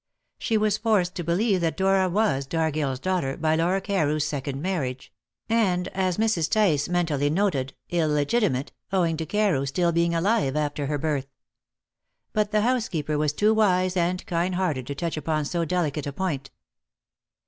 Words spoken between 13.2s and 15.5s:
too wise and kind hearted to touch upon